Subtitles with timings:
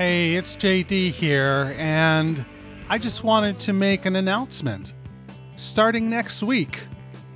[0.00, 2.42] Hey, it's JD here, and
[2.88, 4.94] I just wanted to make an announcement.
[5.56, 6.86] Starting next week,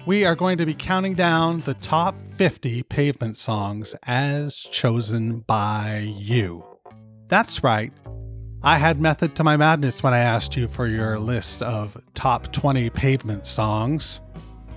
[0.06, 6.10] we are going to be counting down the top 50 pavement songs as chosen by
[6.16, 6.64] you.
[7.28, 7.92] That's right.
[8.62, 12.50] I had method to my madness when I asked you for your list of top
[12.50, 14.22] 20 pavement songs.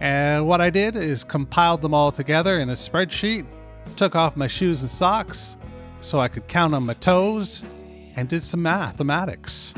[0.02, 3.46] And what I did is compiled them all together in a spreadsheet,
[3.96, 5.56] took off my shoes and socks
[6.02, 7.66] so I could count on my toes,
[8.16, 9.74] and did some mathematics.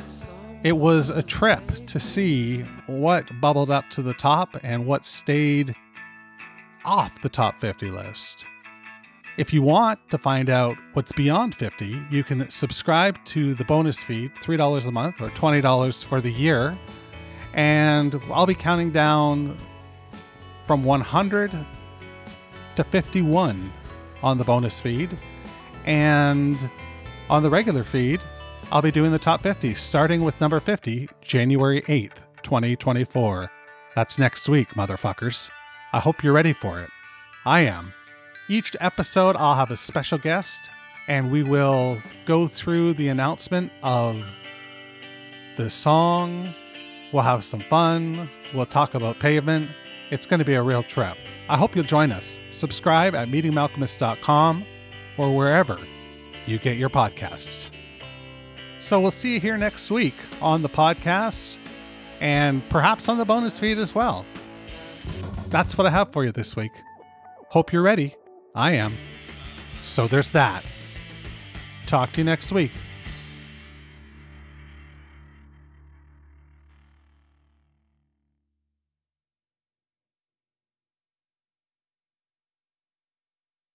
[0.64, 5.76] It was a trip to see what bubbled up to the top and what stayed
[6.86, 8.46] off the top 50 list.
[9.38, 14.04] If you want to find out what's beyond 50, you can subscribe to the bonus
[14.04, 16.78] feed, $3 a month or $20 for the year.
[17.54, 19.58] And I'll be counting down
[20.64, 21.52] from 100
[22.76, 23.72] to 51
[24.22, 25.18] on the bonus feed.
[25.86, 26.58] And
[27.30, 28.22] on the regular feed,
[28.72, 33.50] I'll be doing the top 50, starting with number 50, January 8th, 2024.
[33.96, 35.50] That's next week, motherfuckers.
[35.92, 36.90] I hope you're ready for it.
[37.46, 37.94] I am.
[38.48, 40.70] Each episode, I'll have a special guest,
[41.08, 44.24] and we will go through the announcement of
[45.58, 46.54] the song.
[47.12, 48.30] We'll have some fun.
[48.54, 49.72] We'll talk about pavement.
[50.12, 51.18] It's going to be a real trip.
[51.48, 52.40] I hope you'll join us.
[52.52, 54.66] Subscribe at meetingmalkmus.com
[55.20, 55.78] or wherever
[56.48, 57.70] you get your podcasts.
[58.80, 61.60] So we'll see you here next week on the podcast
[62.22, 64.26] and perhaps on the bonus feed as well.
[65.50, 66.72] That's what I have for you this week.
[67.50, 68.16] Hope you're ready.
[68.56, 68.96] I am.
[69.84, 70.64] So there's that.
[71.86, 72.72] Talk to you next week.